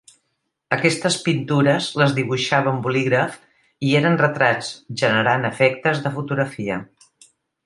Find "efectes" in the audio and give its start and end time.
5.53-6.03